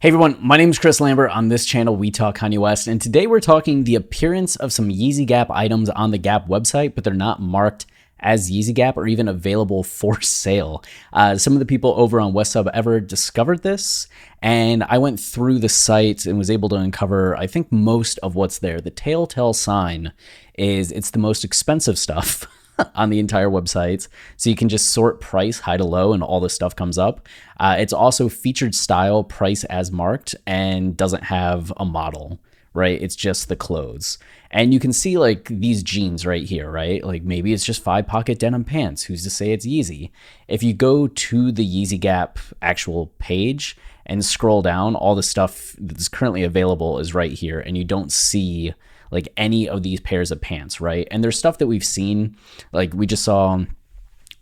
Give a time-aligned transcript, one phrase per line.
[0.00, 1.32] Hey everyone, my name is Chris Lambert.
[1.32, 4.90] On this channel, we talk Kanye West, and today we're talking the appearance of some
[4.90, 7.84] Yeezy Gap items on the Gap website, but they're not marked
[8.20, 10.84] as Yeezy Gap or even available for sale.
[11.12, 14.06] Uh, some of the people over on WestSubEver discovered this,
[14.40, 18.36] and I went through the site and was able to uncover, I think, most of
[18.36, 18.80] what's there.
[18.80, 20.12] The telltale sign
[20.56, 22.46] is it's the most expensive stuff.
[22.94, 24.08] on the entire website.
[24.36, 27.28] So you can just sort price high to low and all this stuff comes up.
[27.58, 32.38] Uh, it's also featured style, price as marked, and doesn't have a model,
[32.74, 33.00] right?
[33.00, 34.18] It's just the clothes.
[34.50, 37.04] And you can see like these jeans right here, right?
[37.04, 39.04] Like maybe it's just five pocket denim pants.
[39.04, 40.10] Who's to say it's Yeezy?
[40.46, 45.74] If you go to the Yeezy Gap actual page and scroll down, all the stuff
[45.78, 48.72] that's currently available is right here, and you don't see
[49.10, 51.08] like any of these pairs of pants, right?
[51.10, 52.36] And there's stuff that we've seen,
[52.72, 53.64] like we just saw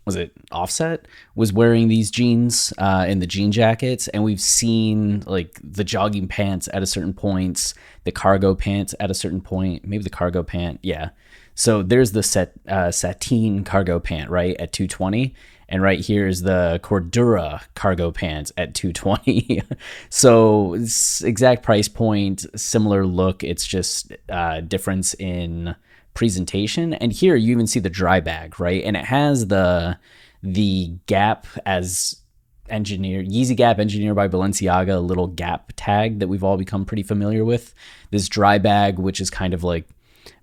[0.07, 5.59] was it Offset was wearing these jeans uh, the jean jackets, and we've seen like
[5.61, 7.73] the jogging pants at a certain points,
[8.05, 11.09] the cargo pants at a certain point, maybe the cargo pant, yeah.
[11.55, 15.35] So there's the set uh, sateen cargo pant right at 220,
[15.69, 19.61] and right here is the Cordura cargo pants at 220.
[20.09, 23.43] so exact price point, similar look.
[23.43, 25.75] It's just uh, difference in
[26.13, 26.93] presentation.
[26.93, 28.83] And here you even see the dry bag, right?
[28.83, 29.97] And it has the
[30.43, 32.21] the gap as
[32.69, 37.43] engineer Yeezy Gap engineered by Balenciaga, little gap tag that we've all become pretty familiar
[37.43, 37.73] with.
[38.11, 39.87] This dry bag, which is kind of like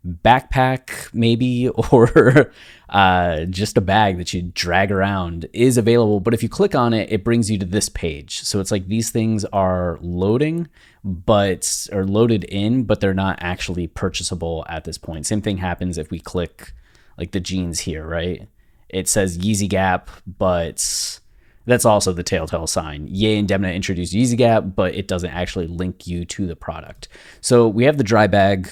[0.07, 2.53] backpack maybe or
[2.89, 6.21] uh, just a bag that you drag around is available.
[6.21, 8.41] But if you click on it it brings you to this page.
[8.41, 10.69] So it's like these things are loading
[11.03, 15.27] but are loaded in but they're not actually purchasable at this point.
[15.27, 16.73] Same thing happens if we click
[17.19, 18.49] like the jeans here right?
[18.89, 21.21] It says Yeezy Gap but
[21.67, 23.07] that's also the telltale sign.
[23.09, 27.09] Ye and Demna introduced Yeezy Gap, but it doesn't actually link you to the product.
[27.41, 28.71] So we have the dry bag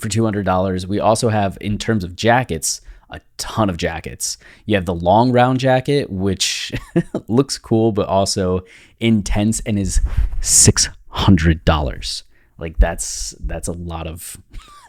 [0.00, 0.86] for $200.
[0.86, 2.80] We also have, in terms of jackets,
[3.10, 4.36] a ton of jackets.
[4.64, 6.72] You have the long round jacket, which
[7.28, 8.64] looks cool, but also
[9.00, 10.00] intense and is
[10.40, 12.22] $600.
[12.58, 14.38] Like that's that's a lot of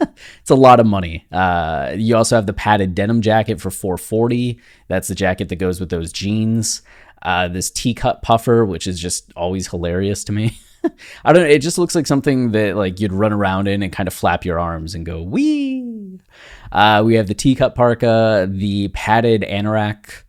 [0.00, 1.26] it's a lot of money.
[1.30, 4.58] Uh, you also have the padded denim jacket for 440.
[4.88, 6.82] That's the jacket that goes with those jeans.
[7.20, 10.58] Uh, this T-cut puffer, which is just always hilarious to me.
[11.24, 11.48] I don't know.
[11.48, 14.44] It just looks like something that like you'd run around in and kind of flap
[14.44, 16.20] your arms and go wee.
[16.72, 20.22] Uh, we have the T-cut parka, the padded anorak,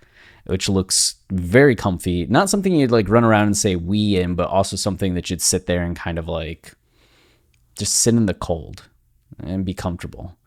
[0.46, 2.26] which looks very comfy.
[2.28, 5.42] Not something you'd like run around and say wee in, but also something that you'd
[5.42, 6.74] sit there and kind of like
[7.78, 8.84] just sit in the cold
[9.40, 10.38] and be comfortable.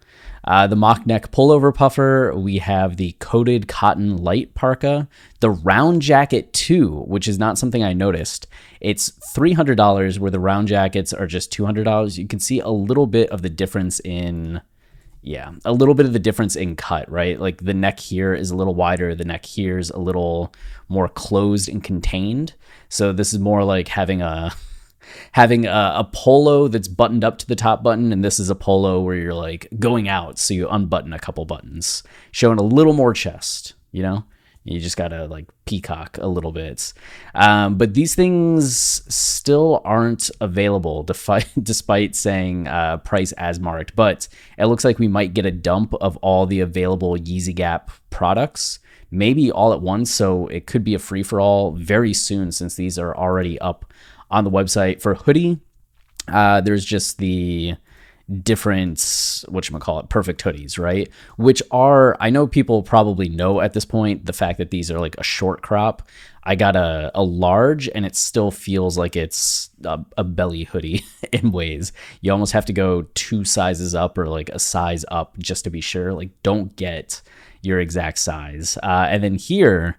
[0.44, 2.32] Uh, the mock neck pullover puffer.
[2.34, 5.08] We have the coated cotton light parka.
[5.41, 8.48] The round jacket too, which is not something I noticed.
[8.80, 12.19] It's $300 where the round jackets are just $200.
[12.19, 14.60] You can see a little bit of the difference in
[15.25, 17.38] yeah, a little bit of the difference in cut, right?
[17.38, 20.53] Like the neck here is a little wider, the neck here is a little
[20.88, 22.54] more closed and contained.
[22.88, 24.53] So this is more like having a
[25.33, 28.55] having a, a, polo that's buttoned up to the top button, and this is a
[28.55, 32.93] polo where you're like going out, so you unbutton a couple buttons, showing a little
[32.93, 34.25] more chest, you know?
[34.65, 36.93] You just gotta like peacock a little bit.
[37.35, 43.97] Um, but these things still aren't available defi- despite saying uh, price as marked.
[43.97, 47.91] But it looks like we might get a dump of all the available Yeezy Gap
[48.11, 48.79] products,
[49.11, 50.13] maybe all at once.
[50.13, 53.93] So it could be a free for all very soon since these are already up
[54.32, 55.60] on the website for hoodie.
[56.26, 57.75] Uh, there's just the
[58.43, 61.10] different what you call it perfect hoodies right?
[61.36, 65.01] Which are i know people probably know at this point the fact that these are
[65.01, 66.09] like a short crop.
[66.45, 71.04] I got a, a large and it still feels like it's a, a belly hoodie
[71.33, 71.92] in ways.
[72.21, 75.71] You almost have to go two sizes up or like a size up just to
[75.71, 76.12] be sure.
[76.12, 77.22] Like don't get
[77.62, 78.77] your exact size.
[78.83, 79.98] Uh, and then here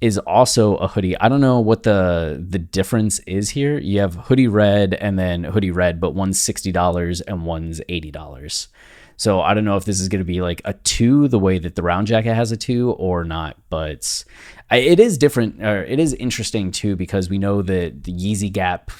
[0.00, 1.18] is also a hoodie.
[1.18, 3.78] I don't know what the the difference is here.
[3.78, 8.10] You have hoodie red and then hoodie red, but one's sixty dollars and one's eighty
[8.10, 8.68] dollars.
[9.16, 11.58] So I don't know if this is going to be like a two, the way
[11.58, 13.56] that the round jacket has a two, or not.
[13.68, 14.24] But
[14.70, 18.92] it is different, or it is interesting too, because we know that the Yeezy Gap,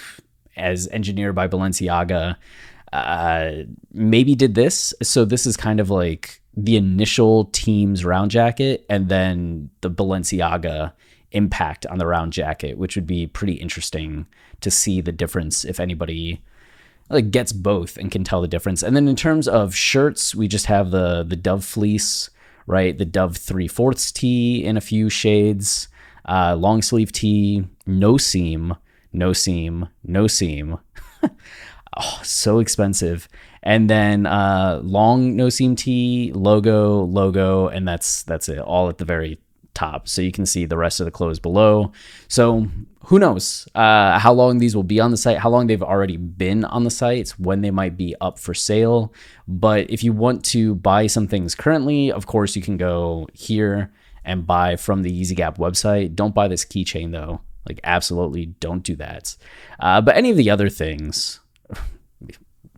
[0.57, 2.35] as engineered by Balenciaga,
[2.93, 3.53] uh,
[3.93, 4.93] maybe did this.
[5.03, 10.93] So this is kind of like the initial team's round jacket and then the Balenciaga
[11.31, 14.27] impact on the round jacket, which would be pretty interesting
[14.61, 16.43] to see the difference if anybody
[17.11, 18.83] like gets both and can tell the difference.
[18.83, 22.29] And then in terms of shirts, we just have the the Dove fleece,
[22.67, 22.99] right?
[22.99, 25.87] The Dove three fourths tee in a few shades,
[26.25, 28.75] uh, long sleeve tee, no seam,
[29.13, 30.79] no seam, no seam.
[31.97, 33.29] oh, so expensive.
[33.63, 38.59] And then uh, long no seam tee, logo, logo, and that's that's it.
[38.59, 39.39] All at the very
[39.75, 40.09] top.
[40.09, 41.93] So you can see the rest of the clothes below.
[42.27, 42.67] So
[43.05, 46.17] who knows uh, how long these will be on the site, how long they've already
[46.17, 49.15] been on the site, when they might be up for sale.
[49.47, 53.93] But if you want to buy some things currently, of course, you can go here
[54.25, 56.15] and buy from the Yeezy Gap website.
[56.15, 57.41] Don't buy this keychain though.
[57.67, 59.37] Like, absolutely don't do that.
[59.79, 61.41] Uh, but any of the other things,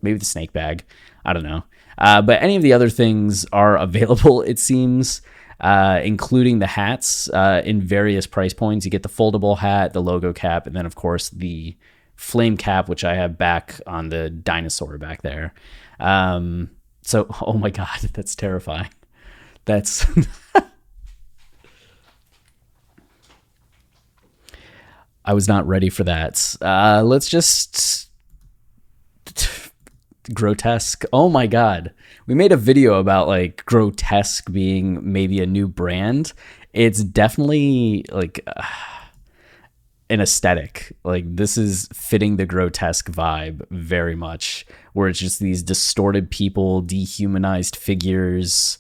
[0.03, 0.85] maybe the snake bag,
[1.25, 1.65] I don't know.
[1.99, 5.23] Uh, but any of the other things are available, it seems
[5.61, 8.85] uh, including the hats uh, in various price points.
[8.85, 11.77] You get the foldable hat, the logo cap, and then, of course, the
[12.17, 15.53] flame cap, which I have back on the dinosaur back there.
[15.99, 16.71] Um,
[17.03, 18.91] so, oh my God, that's terrifying.
[19.67, 20.07] That's.
[25.23, 26.57] I was not ready for that.
[26.63, 28.09] Uh, let's just
[30.35, 31.05] grotesque.
[31.13, 31.93] Oh my god.
[32.27, 36.33] We made a video about like grotesque being maybe a new brand.
[36.73, 38.63] It's definitely like uh,
[40.09, 40.97] an aesthetic.
[41.05, 46.83] Like this is fitting the grotesque vibe very much where it's just these distorted people,
[46.83, 48.79] dehumanized figures.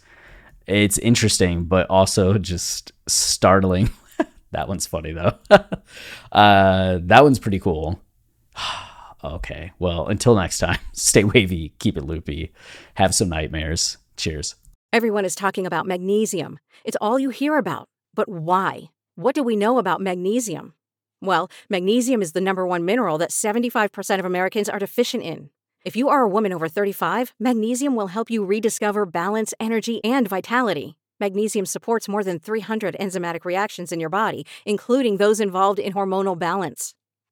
[0.67, 3.91] It's interesting but also just startling.
[4.52, 5.38] that one's funny though.
[6.32, 8.00] uh, that one's pretty cool.
[9.22, 9.72] Okay.
[9.78, 12.52] Well, until next time, stay wavy, keep it loopy,
[12.94, 13.99] have some nightmares.
[14.17, 14.56] Cheers.
[14.93, 16.58] Everyone is talking about magnesium.
[16.84, 17.88] It's all you hear about.
[18.14, 18.90] But why?
[19.14, 20.75] What do we know about magnesium?
[21.22, 25.50] Well, magnesium is the number one mineral that 75% of Americans are deficient in.
[25.84, 30.26] If you are a woman over 35, magnesium will help you rediscover balance, energy, and
[30.28, 30.96] vitality.
[31.20, 36.38] Magnesium supports more than 300 enzymatic reactions in your body, including those involved in hormonal
[36.38, 36.94] balance.